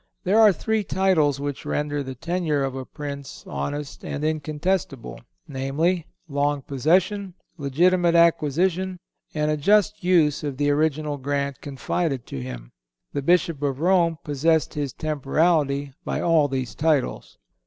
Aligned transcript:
There 0.23 0.39
are 0.39 0.51
three 0.51 0.83
titles 0.83 1.39
which 1.39 1.63
render 1.63 2.01
the 2.01 2.15
tenure 2.15 2.63
of 2.63 2.73
a 2.73 2.85
Prince 2.87 3.43
honest 3.45 4.03
and 4.03 4.23
incontestable, 4.23 5.19
viz., 5.47 6.03
long 6.27 6.63
possession, 6.63 7.35
legitimate 7.55 8.15
acquisition 8.15 8.97
and 9.35 9.51
a 9.51 9.57
just 9.57 10.03
use 10.03 10.43
of 10.43 10.57
the 10.57 10.71
original 10.71 11.17
grant 11.17 11.61
confided 11.61 12.25
to 12.25 12.41
him. 12.41 12.71
The 13.13 13.21
Bishop 13.21 13.61
of 13.61 13.79
Rome 13.79 14.17
possessed 14.23 14.73
his 14.73 14.91
temporality 14.91 15.93
by 16.03 16.19
all 16.19 16.47
these 16.47 16.73
titles. 16.73 17.37